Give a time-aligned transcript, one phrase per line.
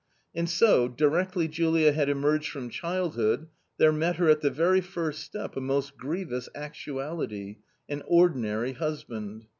[0.33, 5.21] And so, directly Julia had emerged from childhood, there met her at the very first
[5.23, 9.45] step a most grievous actuality— an ordinary husband